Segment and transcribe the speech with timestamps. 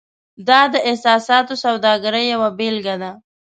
[0.47, 3.11] دا د احساساتو سوداګرۍ یوه بیلګه ده.